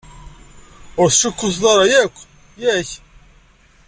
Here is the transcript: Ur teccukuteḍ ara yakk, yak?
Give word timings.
Ur 1.01 1.07
teccukuteḍ 1.09 1.63
ara 1.73 1.85
yakk, 1.91 2.15
yak? 2.61 2.89